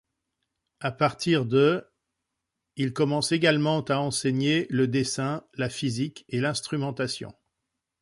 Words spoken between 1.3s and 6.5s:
d', il commence également à enseigner le dessin, la physique et